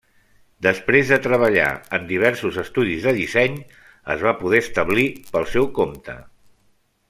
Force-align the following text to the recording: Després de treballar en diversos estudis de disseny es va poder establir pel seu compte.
Després 0.67 1.11
de 1.15 1.19
treballar 1.25 1.67
en 1.97 2.07
diversos 2.13 2.57
estudis 2.63 3.05
de 3.09 3.13
disseny 3.19 3.61
es 4.15 4.25
va 4.29 4.35
poder 4.43 4.63
establir 4.65 5.07
pel 5.37 5.47
seu 5.57 5.73
compte. 5.81 6.21